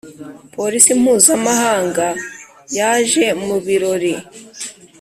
Polisi 0.55 0.91
mpuzamahanga 1.01 2.07
yaje 2.77 3.25
mu 3.45 3.55
birori. 3.65 4.13